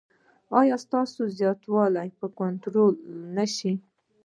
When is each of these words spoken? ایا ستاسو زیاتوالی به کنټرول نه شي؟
ایا 0.59 0.75
ستاسو 0.85 1.21
زیاتوالی 1.37 2.09
به 2.19 2.27
کنټرول 2.39 2.93
نه 3.35 3.45
شي؟ 3.55 3.73